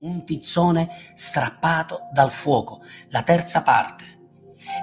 [0.00, 4.04] un tizzone strappato dal fuoco, la terza parte.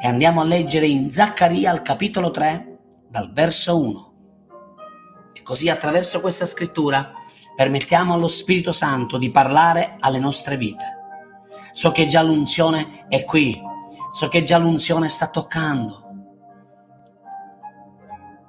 [0.02, 4.14] E andiamo a leggere in Zaccaria al capitolo 3, dal verso 1.
[5.34, 7.12] E così attraverso questa scrittura
[7.56, 11.02] permettiamo allo Spirito Santo di parlare alle nostre vite.
[11.74, 13.62] So che già l'unzione è qui,
[14.12, 16.02] so che già l'unzione sta toccando.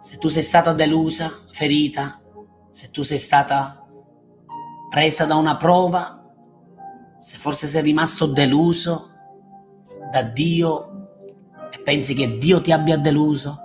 [0.01, 2.23] Se tu sei stata delusa, ferita,
[2.71, 3.87] se tu sei stata
[4.89, 6.24] presa da una prova,
[7.25, 9.11] se forse sei rimasto deluso
[10.13, 11.09] da Dio
[11.71, 13.63] e pensi che Dio ti abbia deluso,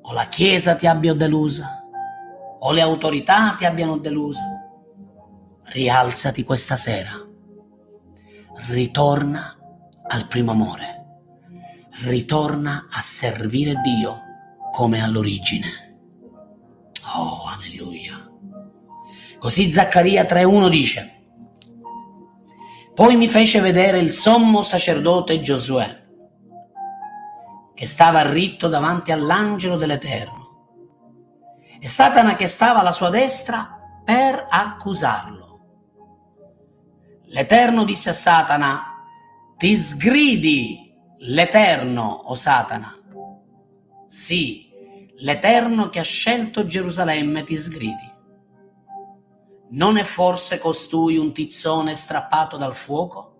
[0.00, 1.84] o la Chiesa ti abbia delusa,
[2.60, 4.40] o le autorità ti abbiano deluso,
[5.64, 7.12] rialzati questa sera,
[8.68, 9.54] ritorna
[10.08, 11.04] al primo amore,
[12.04, 14.16] ritorna a servire Dio
[14.72, 15.98] come all'origine.
[17.14, 18.30] Oh, alleluia.
[19.38, 21.21] Così Zaccaria 3.1 dice,
[22.94, 26.00] poi mi fece vedere il sommo sacerdote Giosuè,
[27.74, 30.40] che stava ritto davanti all'angelo dell'Eterno,
[31.80, 35.40] e Satana che stava alla sua destra per accusarlo.
[37.26, 38.84] L'Eterno disse a Satana,
[39.56, 42.94] ti sgridi l'Eterno, o Satana.
[44.06, 44.70] Sì,
[45.16, 48.11] l'Eterno che ha scelto Gerusalemme ti sgridi.
[49.72, 53.36] Non è forse costui un tizzone strappato dal fuoco?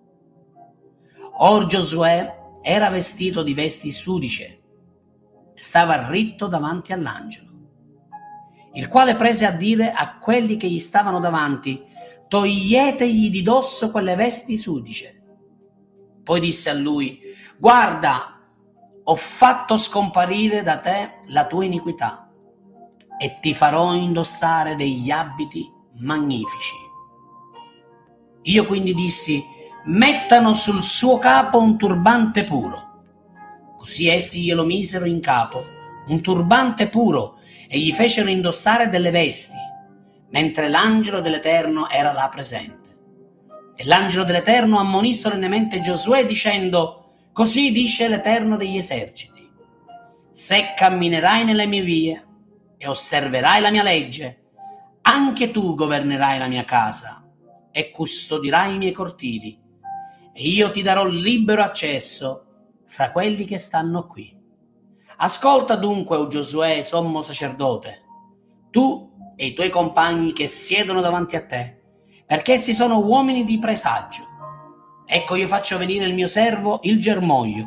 [1.37, 4.63] Or Giosuè era vestito di vesti sudice
[5.63, 7.51] stava ritto davanti all'angelo,
[8.73, 11.81] il quale prese a dire a quelli che gli stavano davanti,
[12.27, 15.21] toglietegli di dosso quelle vesti sudice.
[16.21, 17.19] Poi disse a lui,
[17.57, 18.41] guarda,
[19.03, 22.29] ho fatto scomparire da te la tua iniquità
[23.17, 26.75] e ti farò indossare degli abiti magnifici.
[28.43, 29.43] Io quindi dissi,
[29.85, 32.91] mettano sul suo capo un turbante puro.
[33.77, 35.63] Così essi glielo misero in capo,
[36.07, 37.37] un turbante puro,
[37.67, 39.57] e gli fecero indossare delle vesti,
[40.29, 42.81] mentre l'angelo dell'Eterno era là presente.
[43.75, 46.99] E l'angelo dell'Eterno ammonì solennemente Giosuè dicendo,
[47.33, 49.49] Così dice l'Eterno degli eserciti,
[50.31, 52.27] se camminerai nelle mie vie
[52.77, 54.42] e osserverai la mia legge,
[55.05, 57.25] anche tu governerai la mia casa
[57.71, 59.59] e custodirai i miei cortili,
[60.31, 62.45] e io ti darò libero accesso
[62.87, 64.35] fra quelli che stanno qui.
[65.17, 68.01] Ascolta dunque, o Giosuè, sommo sacerdote,
[68.69, 71.81] tu e i tuoi compagni che siedono davanti a te,
[72.25, 74.23] perché essi sono uomini di presagio.
[75.05, 77.65] Ecco io faccio venire il mio servo, il germoglio.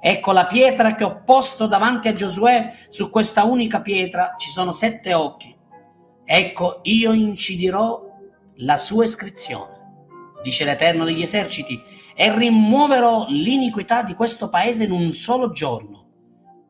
[0.00, 4.70] Ecco la pietra che ho posto davanti a Giosuè, su questa unica pietra ci sono
[4.70, 5.56] sette occhi
[6.30, 8.04] Ecco, io incidirò
[8.56, 10.02] la sua iscrizione,
[10.42, 11.82] dice l'Eterno degli eserciti,
[12.14, 16.06] e rimuoverò l'iniquità di questo paese in un solo giorno.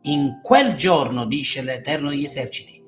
[0.03, 2.81] In quel giorno, dice l'Eterno degli eserciti,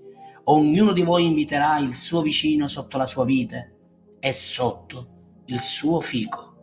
[0.44, 3.74] ognuno di voi inviterà il suo vicino sotto la sua vite
[4.20, 6.54] e sotto il suo fico.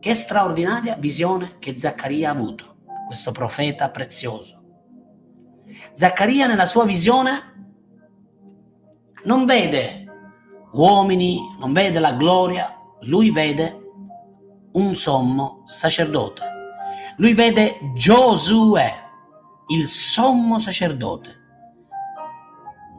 [0.00, 4.60] Che straordinaria visione che Zaccaria ha avuto, questo profeta prezioso.
[5.92, 7.57] Zaccaria nella sua visione
[9.24, 10.06] non vede
[10.72, 13.80] uomini, non vede la gloria, lui vede
[14.72, 16.42] un sommo sacerdote.
[17.16, 18.92] Lui vede Giosuè,
[19.68, 21.36] il sommo sacerdote.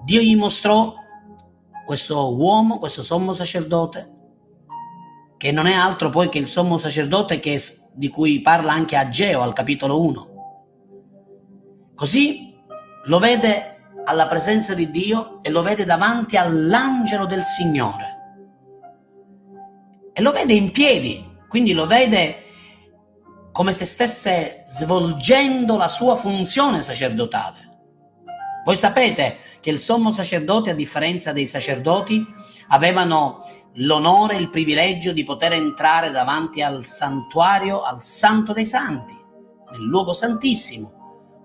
[0.04, 0.94] Dio gli mostrò
[1.86, 4.18] questo uomo, questo sommo sacerdote,
[5.38, 7.62] che non è altro poi che il sommo sacerdote che,
[7.94, 10.28] di cui parla anche Ageo al capitolo 1.
[11.96, 12.54] Così
[13.06, 13.79] lo vede
[14.10, 18.18] alla presenza di Dio e lo vede davanti all'angelo del Signore.
[20.12, 22.44] E lo vede in piedi, quindi lo vede
[23.52, 27.68] come se stesse svolgendo la sua funzione sacerdotale.
[28.66, 32.26] Voi sapete che il sommo sacerdote, a differenza dei sacerdoti,
[32.70, 33.46] avevano
[33.76, 39.16] l'onore e il privilegio di poter entrare davanti al santuario, al santo dei santi,
[39.72, 40.99] nel luogo santissimo,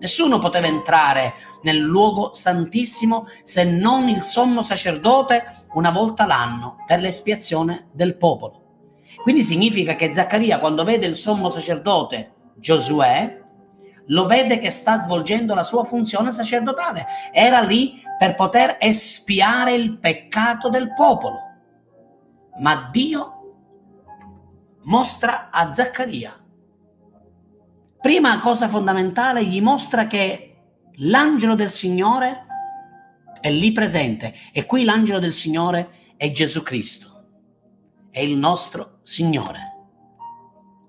[0.05, 6.99] Nessuno poteva entrare nel luogo santissimo se non il sommo sacerdote una volta l'anno per
[6.99, 8.83] l'espiazione del popolo.
[9.23, 13.41] Quindi significa che Zaccaria quando vede il sommo sacerdote Giosuè,
[14.05, 17.07] lo vede che sta svolgendo la sua funzione sacerdotale.
[17.33, 21.39] Era lì per poter espiare il peccato del popolo.
[22.59, 23.55] Ma Dio
[24.83, 26.44] mostra a Zaccaria
[28.05, 30.57] prima cosa fondamentale, gli mostra che
[30.97, 32.45] l'angelo del Signore
[33.41, 37.25] è lì presente e qui l'angelo del Signore è Gesù Cristo.
[38.11, 39.59] è il nostro Signore.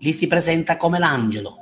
[0.00, 1.56] Lì si presenta come l'angelo.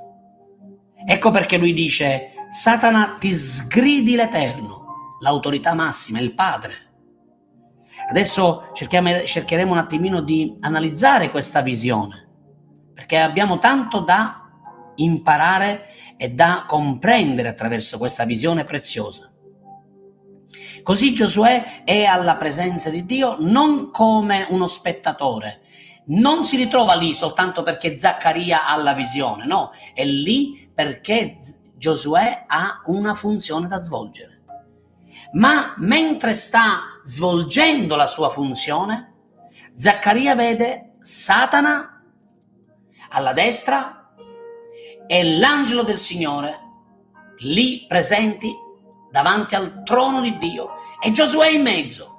[1.07, 6.75] Ecco perché lui dice, Satana ti sgridi l'Eterno, l'autorità massima, il Padre.
[8.11, 12.29] Adesso cercheremo un attimino di analizzare questa visione,
[12.93, 14.44] perché abbiamo tanto da
[14.97, 15.87] imparare
[16.17, 19.31] e da comprendere attraverso questa visione preziosa.
[20.83, 25.63] Così Giosuè è alla presenza di Dio non come uno spettatore,
[26.07, 31.39] non si ritrova lì soltanto perché Zaccaria ha la visione, no, è lì perché
[31.77, 34.43] Giosuè ha una funzione da svolgere.
[35.33, 39.13] Ma mentre sta svolgendo la sua funzione,
[39.75, 42.03] Zaccaria vede Satana
[43.09, 44.04] alla destra
[45.07, 46.61] e l'angelo del Signore
[47.39, 48.53] lì presenti
[49.11, 50.71] davanti al trono di Dio
[51.01, 52.11] e Giosuè in mezzo.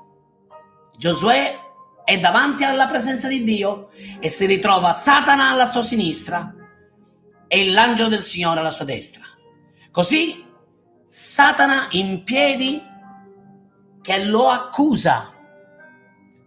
[0.97, 1.59] Giosuè
[2.03, 3.89] è davanti alla presenza di Dio
[4.19, 6.53] e si ritrova Satana alla sua sinistra
[7.47, 9.23] e l'angelo del Signore alla sua destra.
[9.91, 10.45] Così
[11.07, 12.81] Satana in piedi
[14.01, 15.31] che lo accusa.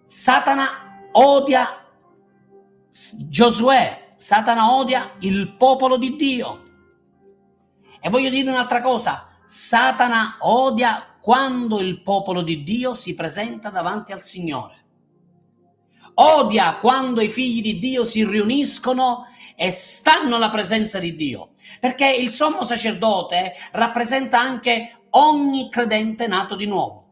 [0.04, 1.84] Satana odia
[3.28, 6.64] Giosuè, Satana odia il popolo di Dio.
[8.00, 14.10] E voglio dire un'altra cosa, Satana odia quando il popolo di Dio si presenta davanti
[14.10, 14.84] al Signore.
[16.14, 22.10] Odia quando i figli di Dio si riuniscono e stanno alla presenza di Dio, perché
[22.10, 27.07] il sommo sacerdote rappresenta anche ogni credente nato di nuovo.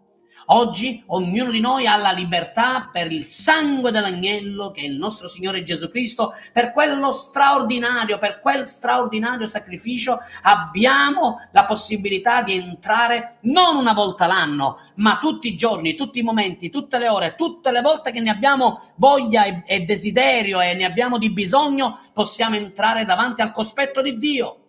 [0.48, 5.26] Oggi ognuno di noi ha la libertà per il sangue dell'agnello che è il nostro
[5.26, 13.38] Signore Gesù Cristo, per quello straordinario, per quel straordinario sacrificio abbiamo la possibilità di entrare
[13.42, 17.72] non una volta l'anno, ma tutti i giorni, tutti i momenti, tutte le ore, tutte
[17.72, 22.54] le volte che ne abbiamo voglia e, e desiderio e ne abbiamo di bisogno, possiamo
[22.54, 24.60] entrare davanti al cospetto di Dio.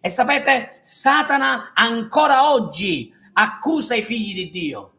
[0.00, 4.92] E sapete, Satana ancora oggi accusa i figli di Dio.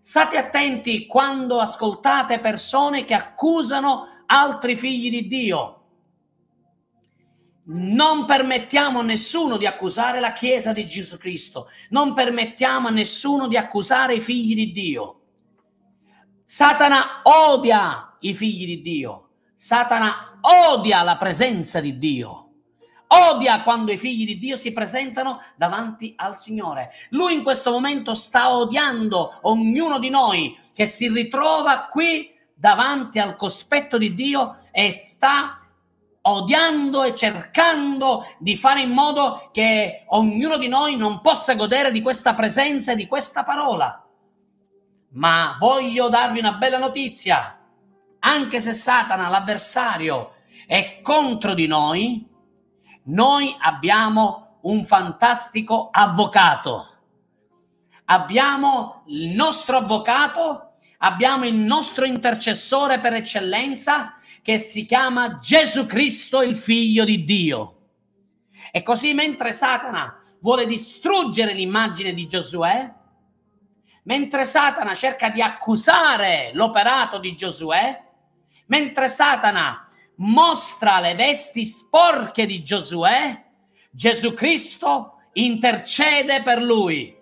[0.00, 5.74] State attenti quando ascoltate persone che accusano altri figli di Dio.
[7.70, 13.46] Non permettiamo a nessuno di accusare la Chiesa di Gesù Cristo, non permettiamo a nessuno
[13.46, 15.14] di accusare i figli di Dio.
[16.46, 22.47] Satana odia i figli di Dio, Satana odia la presenza di Dio
[23.08, 26.90] odia quando i figli di Dio si presentano davanti al Signore.
[27.10, 33.36] Lui in questo momento sta odiando ognuno di noi che si ritrova qui davanti al
[33.36, 35.58] cospetto di Dio e sta
[36.22, 42.02] odiando e cercando di fare in modo che ognuno di noi non possa godere di
[42.02, 44.04] questa presenza e di questa parola.
[45.10, 47.58] Ma voglio darvi una bella notizia.
[48.20, 50.34] Anche se Satana, l'avversario,
[50.66, 52.27] è contro di noi,
[53.08, 56.86] noi abbiamo un fantastico avvocato.
[58.06, 66.42] Abbiamo il nostro avvocato, abbiamo il nostro intercessore per eccellenza che si chiama Gesù Cristo,
[66.42, 67.74] il figlio di Dio.
[68.70, 72.92] E così mentre Satana vuole distruggere l'immagine di Giosuè,
[74.02, 78.04] mentre Satana cerca di accusare l'operato di Giosuè,
[78.66, 79.87] mentre Satana
[80.18, 83.44] mostra le vesti sporche di Giosuè,
[83.90, 87.16] Gesù Cristo intercede per lui.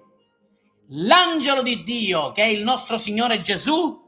[0.90, 4.04] L'angelo di Dio, che è il nostro Signore Gesù,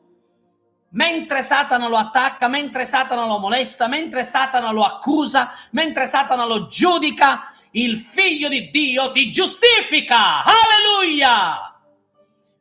[0.90, 6.66] mentre Satana lo attacca, mentre Satana lo molesta, mentre Satana lo accusa, mentre Satana lo
[6.66, 10.42] giudica, il figlio di Dio ti giustifica.
[10.44, 11.74] Alleluia!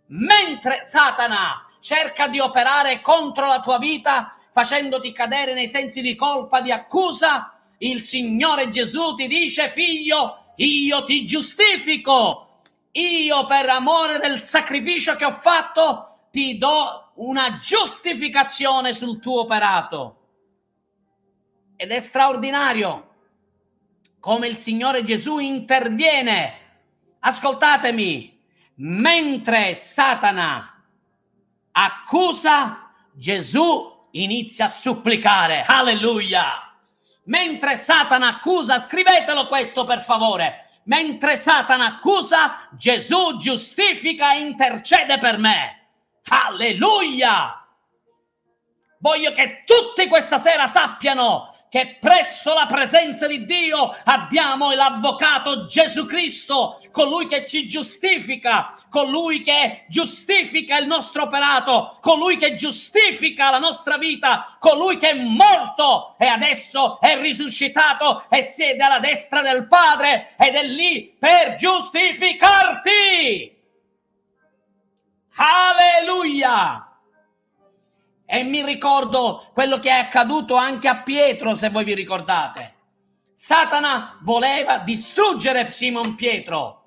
[0.07, 6.61] Mentre Satana cerca di operare contro la tua vita, facendoti cadere nei sensi di colpa,
[6.61, 12.61] di accusa, il Signore Gesù ti dice, figlio, io ti giustifico,
[12.93, 20.21] io per amore del sacrificio che ho fatto ti do una giustificazione sul tuo operato.
[21.75, 23.09] Ed è straordinario
[24.19, 26.53] come il Signore Gesù interviene.
[27.19, 28.41] Ascoltatemi,
[28.77, 30.83] mentre Satana
[31.73, 35.63] accusa, Gesù inizia a supplicare.
[35.65, 36.73] Alleluia!
[37.25, 40.69] Mentre Satana accusa, scrivetelo questo per favore.
[40.85, 45.89] Mentre Satana accusa, Gesù giustifica e intercede per me.
[46.29, 47.61] Alleluia!
[48.99, 56.05] Voglio che tutti questa sera sappiano che presso la presenza di Dio abbiamo l'avvocato Gesù
[56.05, 63.59] Cristo, colui che ci giustifica, colui che giustifica il nostro operato, colui che giustifica la
[63.59, 69.67] nostra vita, colui che è morto e adesso è risuscitato e siede alla destra del
[69.67, 73.55] Padre ed è lì per giustificarti.
[75.35, 76.86] Alleluia!
[78.29, 82.73] E mi ricordo quello che è accaduto anche a Pietro, se voi vi ricordate.
[83.33, 86.83] Satana voleva distruggere Simon Pietro.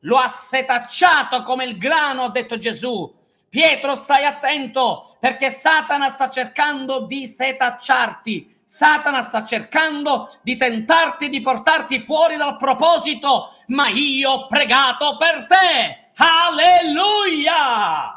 [0.00, 3.10] Lo ha setacciato come il grano, ha detto Gesù.
[3.48, 8.54] Pietro, stai attento perché Satana sta cercando di setacciarti.
[8.66, 15.46] Satana sta cercando di tentarti di portarti fuori dal proposito, ma io ho pregato per
[15.46, 16.10] te.
[16.16, 18.15] Alleluia!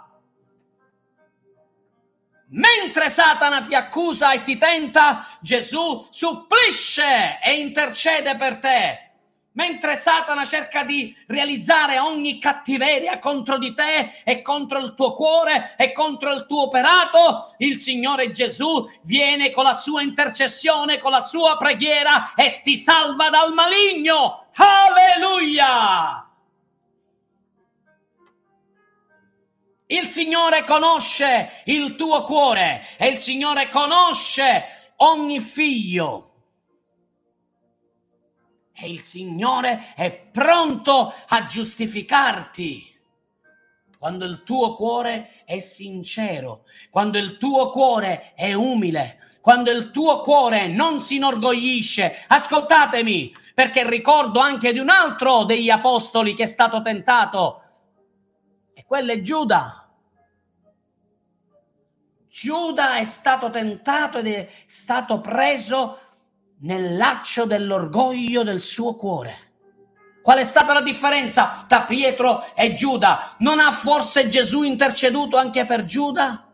[2.52, 9.04] Mentre Satana ti accusa e ti tenta, Gesù supplisce e intercede per te.
[9.52, 15.76] Mentre Satana cerca di realizzare ogni cattiveria contro di te e contro il tuo cuore
[15.78, 21.22] e contro il tuo operato, il Signore Gesù viene con la sua intercessione, con la
[21.22, 24.46] sua preghiera e ti salva dal maligno.
[24.56, 26.29] Alleluia!
[29.92, 36.34] Il Signore conosce il tuo cuore e il Signore conosce ogni figlio.
[38.72, 43.00] E il Signore è pronto a giustificarti
[43.98, 50.22] quando il tuo cuore è sincero, quando il tuo cuore è umile, quando il tuo
[50.22, 52.26] cuore non si inorgoglisce.
[52.28, 57.64] Ascoltatemi, perché ricordo anche di un altro degli apostoli che è stato tentato,
[58.74, 59.79] e quello è Giuda.
[62.32, 65.98] Giuda è stato tentato ed è stato preso
[66.60, 69.48] nel laccio dell'orgoglio del suo cuore.
[70.22, 73.36] Qual è stata la differenza tra Pietro e Giuda?
[73.40, 76.46] Non ha forse Gesù interceduto anche per Giuda?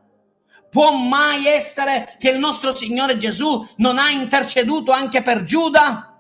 [0.70, 6.15] Può mai essere che il nostro Signore Gesù non ha interceduto anche per Giuda?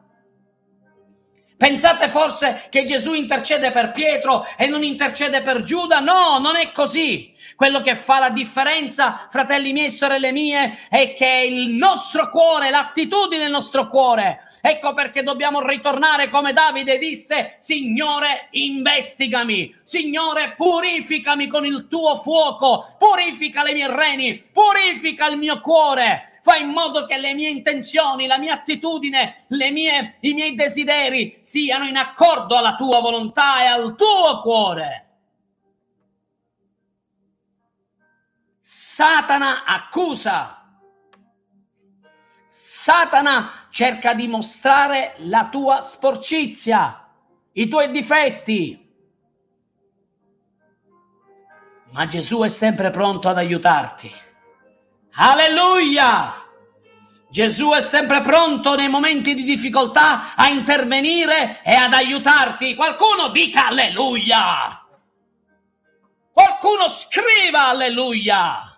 [1.57, 5.99] Pensate forse che Gesù intercede per Pietro e non intercede per Giuda?
[5.99, 7.33] No, non è così.
[7.55, 12.69] Quello che fa la differenza, fratelli miei e sorelle mie, è che il nostro cuore,
[12.69, 14.41] l'attitudine del nostro cuore.
[14.61, 22.85] Ecco perché dobbiamo ritornare come Davide disse, Signore, investigami, Signore, purificami con il tuo fuoco,
[22.97, 28.27] purifica le mie reni, purifica il mio cuore fai in modo che le mie intenzioni,
[28.27, 33.95] la mia attitudine, mie, i miei desideri siano in accordo alla tua volontà e al
[33.95, 35.07] tuo cuore.
[38.59, 40.69] Satana accusa.
[42.45, 47.09] Satana cerca di mostrare la tua sporcizia,
[47.53, 48.93] i tuoi difetti.
[51.89, 54.24] Ma Gesù è sempre pronto ad aiutarti.
[55.17, 56.43] Alleluia!
[57.29, 62.75] Gesù è sempre pronto nei momenti di difficoltà a intervenire e ad aiutarti.
[62.75, 64.85] Qualcuno dica alleluia!
[66.31, 68.69] Qualcuno scriva alleluia!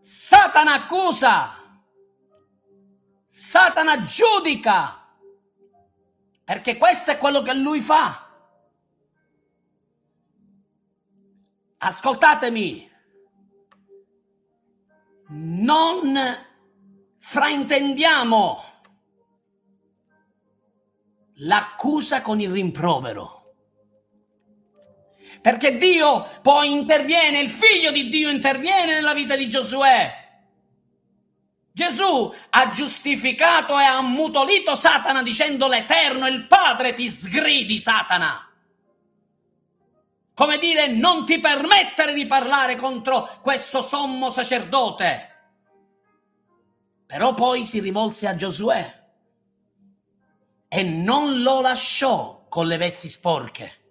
[0.00, 1.54] Satana accusa,
[3.26, 5.08] Satana giudica,
[6.44, 8.23] perché questo è quello che lui fa.
[11.86, 12.90] Ascoltatemi,
[15.28, 16.18] non
[17.18, 18.64] fraintendiamo
[21.38, 23.42] l'accusa con il rimprovero.
[25.42, 30.22] Perché Dio poi interviene, il figlio di Dio interviene nella vita di Giosuè.
[31.70, 38.48] Gesù ha giustificato e ha ammutolito Satana dicendo l'Eterno, il Padre ti sgridi Satana
[40.34, 45.30] come dire non ti permettere di parlare contro questo sommo sacerdote.
[47.06, 49.02] Però poi si rivolse a Giosuè
[50.66, 53.82] e non lo lasciò con le vesti sporche.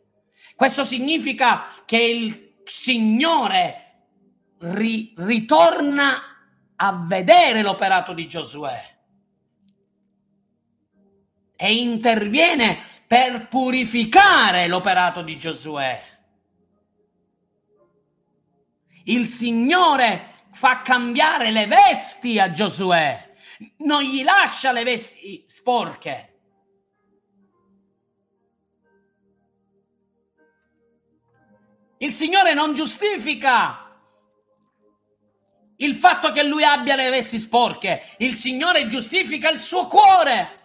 [0.56, 3.84] Questo significa che il Signore
[4.60, 6.22] ri- ritorna
[6.76, 8.92] a vedere l'operato di Giosuè
[11.56, 16.13] e interviene per purificare l'operato di Giosuè
[19.06, 23.36] il Signore fa cambiare le vesti a Giosuè,
[23.78, 26.30] non gli lascia le vesti sporche.
[31.98, 33.84] Il Signore non giustifica
[35.78, 38.16] il fatto che lui abbia le vesti sporche.
[38.18, 40.60] Il Signore giustifica il suo cuore.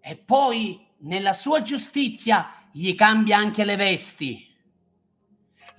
[0.00, 4.49] E poi nella sua giustizia gli cambia anche le vesti,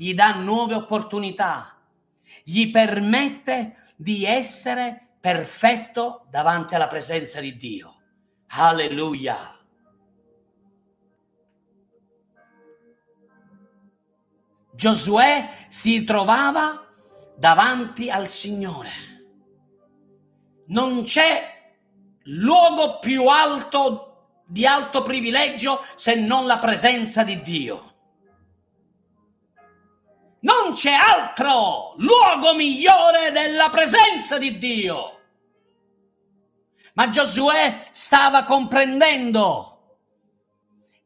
[0.01, 1.77] gli dà nuove opportunità,
[2.43, 7.97] gli permette di essere perfetto davanti alla presenza di Dio.
[8.47, 9.59] Alleluia.
[14.73, 16.83] Giosuè si trovava
[17.37, 18.89] davanti al Signore.
[20.69, 21.73] Non c'è
[22.23, 27.90] luogo più alto di alto privilegio se non la presenza di Dio.
[30.41, 35.19] Non c'è altro luogo migliore della presenza di Dio.
[36.93, 39.71] Ma Giosuè stava comprendendo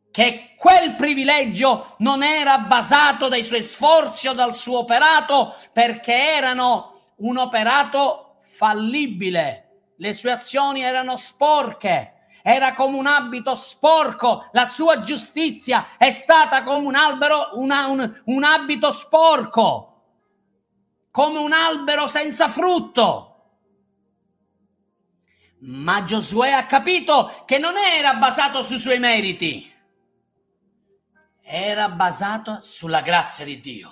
[0.09, 7.13] che quel privilegio non era basato dai suoi sforzi o dal suo operato, perché erano
[7.17, 9.61] un operato fallibile.
[9.97, 12.14] Le sue azioni erano sporche,
[12.47, 18.21] era come un abito sporco, la sua giustizia è stata come un albero, una, un,
[18.25, 20.03] un abito sporco,
[21.09, 23.31] come un albero senza frutto.
[25.61, 29.73] Ma Giosuè ha capito che non era basato sui suoi meriti,
[31.41, 33.91] era basato sulla grazia di Dio.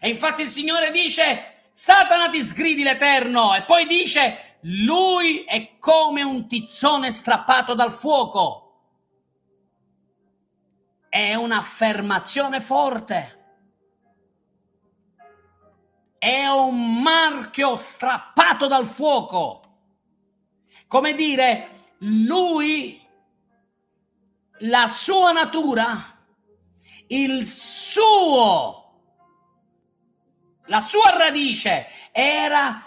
[0.00, 6.22] E infatti il Signore dice, Satana ti sgridi l'Eterno, e poi dice, lui è come
[6.22, 8.62] un tizzone strappato dal fuoco.
[11.08, 13.34] È un'affermazione forte.
[16.18, 19.62] È un marchio strappato dal fuoco.
[20.88, 23.00] Come dire, lui,
[24.60, 26.18] la sua natura,
[27.08, 29.00] il suo,
[30.66, 32.82] la sua radice era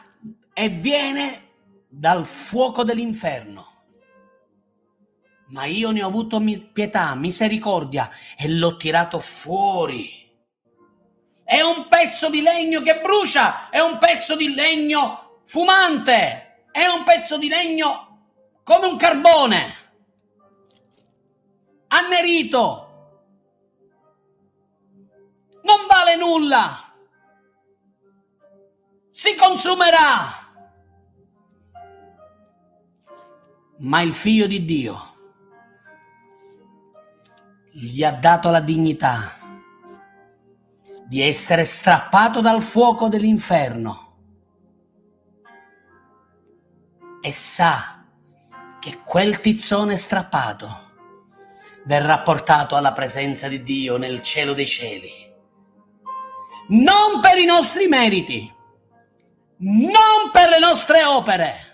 [0.53, 1.48] e viene
[1.89, 3.65] dal fuoco dell'inferno.
[5.47, 6.39] Ma io ne ho avuto
[6.71, 10.17] pietà, misericordia e l'ho tirato fuori.
[11.43, 17.03] È un pezzo di legno che brucia, è un pezzo di legno fumante, è un
[17.03, 18.05] pezzo di legno
[18.63, 19.73] come un carbone,
[21.87, 22.85] annerito,
[25.63, 26.93] non vale nulla,
[29.09, 30.38] si consumerà.
[33.79, 35.15] Ma il figlio di Dio
[37.71, 39.37] gli ha dato la dignità
[41.05, 44.17] di essere strappato dal fuoco dell'inferno
[47.21, 48.05] e sa
[48.79, 50.87] che quel tizzone strappato
[51.85, 55.11] verrà portato alla presenza di Dio nel cielo dei cieli.
[56.67, 58.53] Non per i nostri meriti,
[59.57, 61.68] non per le nostre opere,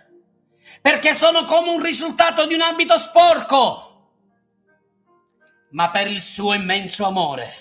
[0.86, 4.12] perché sono come un risultato di un abito sporco,
[5.72, 7.54] ma per il suo immenso amore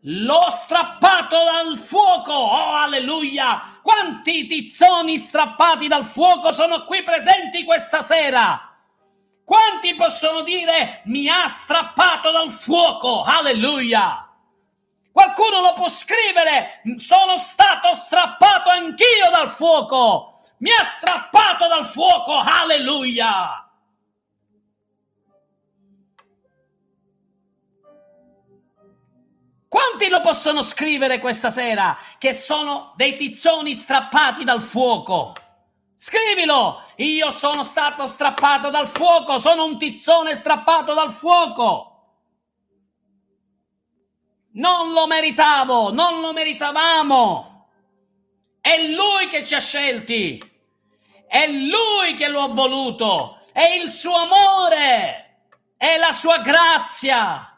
[0.00, 2.32] L'ho strappato dal fuoco!
[2.32, 3.80] Oh, alleluia!
[3.82, 8.74] Quanti tizzoni strappati dal fuoco sono qui presenti questa sera?
[9.44, 13.24] Quanti possono dire mi ha strappato dal fuoco?
[13.24, 14.26] Alleluia!
[15.12, 20.35] Qualcuno lo può scrivere, sono stato strappato anch'io dal fuoco!
[20.58, 22.38] Mi ha strappato dal fuoco!
[22.38, 23.60] Alleluia!
[29.68, 35.34] Quanti lo possono scrivere questa sera che sono dei tizzoni strappati dal fuoco?
[35.94, 36.82] Scrivilo!
[36.96, 41.92] Io sono stato strappato dal fuoco, sono un tizzone strappato dal fuoco.
[44.52, 47.55] Non lo meritavo, non lo meritavamo.
[48.66, 50.42] È lui che ci ha scelti.
[51.26, 53.40] È lui che lo ha voluto.
[53.52, 55.40] È il suo amore.
[55.76, 57.50] È la sua grazia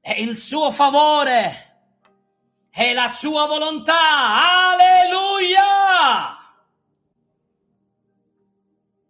[0.00, 1.76] è il suo favore,
[2.70, 4.70] è la sua volontà.
[4.70, 6.38] Alleluia!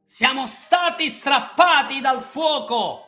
[0.05, 3.07] Siamo stati strappati dal fuoco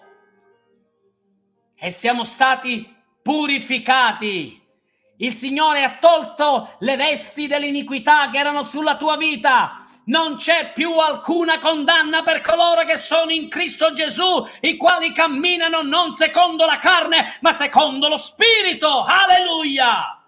[1.74, 4.61] e siamo stati purificati.
[5.22, 10.98] Il Signore ha tolto le vesti dell'iniquità che erano sulla tua vita non c'è più
[10.98, 16.78] alcuna condanna per coloro che sono in Cristo Gesù, i quali camminano non secondo la
[16.78, 19.04] carne, ma secondo lo Spirito.
[19.04, 20.20] Alleluia!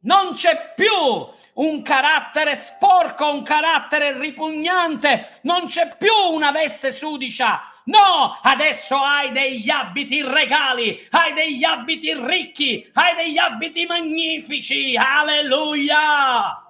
[0.00, 7.60] Non c'è più un carattere sporco, un carattere ripugnante, non c'è più una veste sudicia,
[7.88, 14.94] No, adesso hai degli abiti regali, hai degli abiti ricchi, hai degli abiti magnifici.
[14.94, 16.64] Alleluia!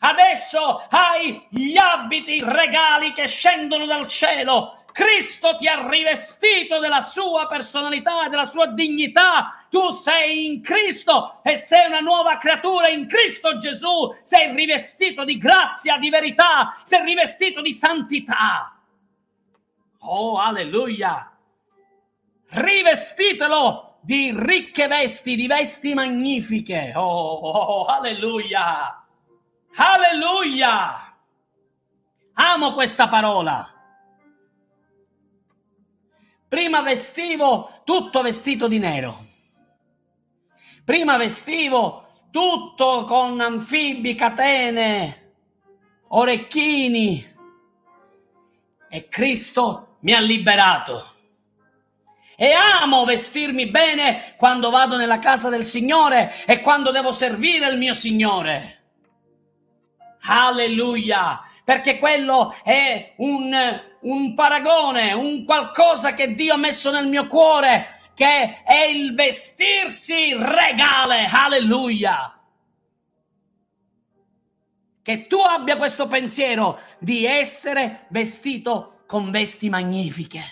[0.00, 4.76] Adesso hai gli abiti regali che scendono dal cielo.
[4.92, 9.64] Cristo ti ha rivestito della sua personalità e della sua dignità.
[9.70, 14.14] Tu sei in Cristo e sei una nuova creatura in Cristo Gesù.
[14.24, 18.68] Sei rivestito di grazia, di verità, sei rivestito di santità.
[20.06, 21.30] Oh, alleluia!
[22.48, 26.92] Rivestitelo di ricche vesti, di vesti magnifiche.
[26.94, 29.02] Oh, oh alleluia!
[29.76, 31.16] Alleluia!
[32.34, 33.70] Amo questa parola.
[36.48, 39.26] Prima vestivo tutto vestito di nero.
[40.84, 45.34] Prima vestivo tutto con anfibi, catene,
[46.08, 47.32] orecchini.
[48.88, 51.12] E Cristo mi ha liberato.
[52.36, 57.78] E amo vestirmi bene quando vado nella casa del Signore e quando devo servire il
[57.78, 58.82] mio Signore.
[60.22, 61.40] Alleluia!
[61.64, 67.98] Perché quello è un, un paragone, un qualcosa che Dio ha messo nel mio cuore,
[68.14, 71.26] che è il vestirsi regale.
[71.30, 72.30] Alleluia!
[75.02, 80.42] Che tu abbia questo pensiero di essere vestito con vesti magnifiche.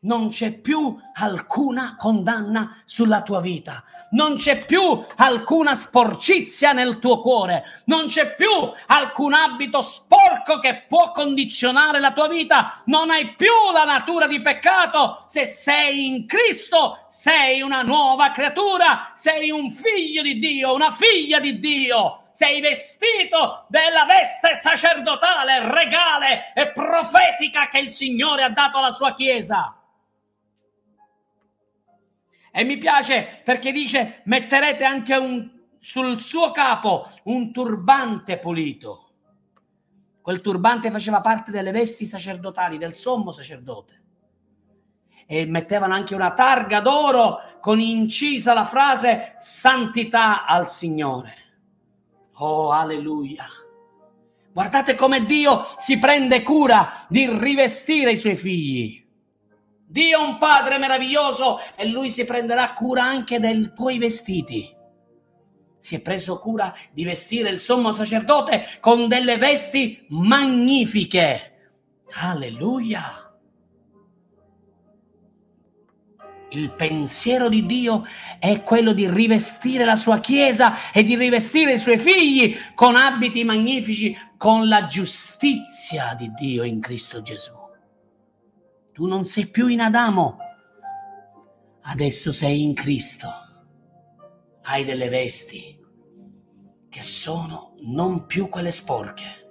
[0.00, 7.20] Non c'è più alcuna condanna sulla tua vita, non c'è più alcuna sporcizia nel tuo
[7.20, 8.50] cuore, non c'è più
[8.86, 14.40] alcun abito sporco che può condizionare la tua vita, non hai più la natura di
[14.40, 20.90] peccato, se sei in Cristo sei una nuova creatura, sei un figlio di Dio, una
[20.90, 28.48] figlia di Dio, sei vestito della veste sacerdotale, regale e profetica che il Signore ha
[28.48, 29.78] dato alla sua Chiesa.
[32.50, 35.50] E mi piace perché dice metterete anche un,
[35.80, 39.10] sul suo capo un turbante pulito.
[40.22, 44.02] Quel turbante faceva parte delle vesti sacerdotali del sommo sacerdote.
[45.26, 51.48] E mettevano anche una targa d'oro con incisa la frase santità al Signore.
[52.42, 53.44] Oh, alleluia.
[54.52, 59.06] Guardate come Dio si prende cura di rivestire i suoi figli.
[59.86, 64.74] Dio è un padre meraviglioso e lui si prenderà cura anche dei tuoi vestiti.
[65.78, 71.72] Si è preso cura di vestire il sommo sacerdote con delle vesti magnifiche.
[72.14, 73.29] Alleluia.
[76.52, 78.04] Il pensiero di Dio
[78.40, 83.44] è quello di rivestire la sua Chiesa e di rivestire i suoi figli con abiti
[83.44, 87.52] magnifici, con la giustizia di Dio in Cristo Gesù.
[88.92, 90.38] Tu non sei più in Adamo,
[91.82, 93.28] adesso sei in Cristo.
[94.62, 95.78] Hai delle vesti
[96.88, 99.48] che sono non più quelle sporche.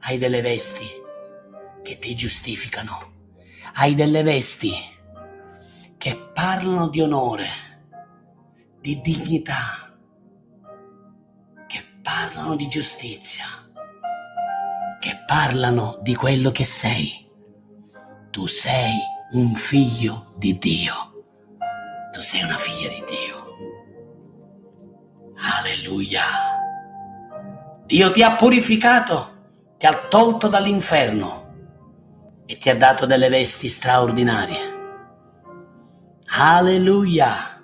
[0.00, 0.86] Hai delle vesti
[1.82, 3.12] che ti giustificano.
[3.74, 4.72] Hai delle vesti
[6.04, 7.46] che parlano di onore,
[8.78, 9.90] di dignità,
[11.66, 13.46] che parlano di giustizia,
[15.00, 17.26] che parlano di quello che sei
[18.30, 18.92] tu sei
[19.30, 20.92] un figlio di Dio.
[22.12, 23.56] Tu sei una figlia di Dio.
[25.58, 26.22] Alleluia.
[27.86, 29.46] Dio ti ha purificato,
[29.78, 31.54] ti ha tolto dall'inferno
[32.44, 34.73] e ti ha dato delle vesti straordinarie.
[36.36, 37.62] Alleluia.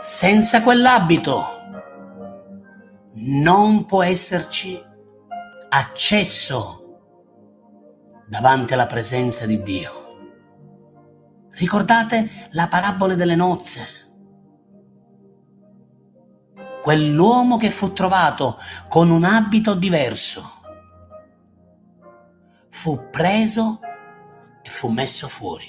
[0.00, 1.44] Senza quell'abito
[3.12, 4.84] non può esserci
[5.68, 7.02] accesso
[8.26, 9.92] davanti alla presenza di Dio.
[11.50, 13.86] Ricordate la parabola delle nozze?
[16.82, 20.56] Quell'uomo che fu trovato con un abito diverso
[22.78, 23.80] fu preso
[24.62, 25.66] e fu messo fuori.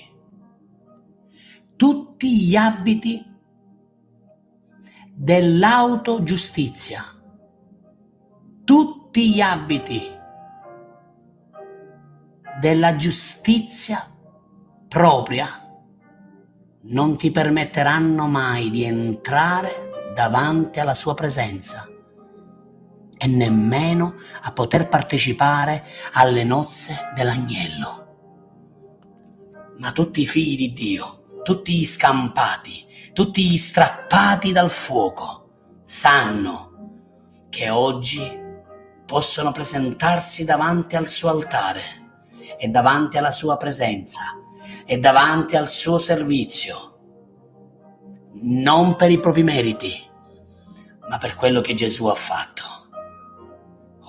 [1.75, 3.25] Tutti gli abiti
[5.15, 7.03] dell'autogiustizia,
[8.63, 10.17] tutti gli abiti
[12.61, 14.05] della giustizia
[14.87, 15.67] propria
[16.81, 21.88] non ti permetteranno mai di entrare davanti alla sua presenza
[23.21, 28.07] e nemmeno a poter partecipare alle nozze dell'agnello.
[29.79, 35.49] Ma tutti i figli di Dio, tutti gli scampati, tutti gli strappati dal fuoco,
[35.83, 38.39] sanno che oggi
[39.05, 41.81] possono presentarsi davanti al suo altare
[42.57, 44.21] e davanti alla sua presenza
[44.85, 46.99] e davanti al suo servizio,
[48.41, 50.07] non per i propri meriti,
[51.09, 52.78] ma per quello che Gesù ha fatto.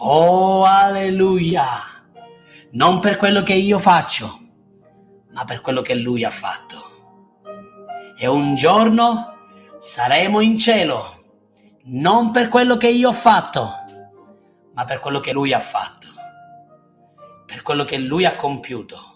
[0.02, 1.66] Oh, alleluia!
[2.72, 4.38] Non per quello che io faccio,
[5.32, 7.42] ma per quello che Lui ha fatto.
[8.16, 9.34] E un giorno
[9.78, 11.24] saremo in cielo,
[11.84, 13.70] non per quello che io ho fatto,
[14.72, 16.08] ma per quello che Lui ha fatto,
[17.44, 19.09] per quello che Lui ha compiuto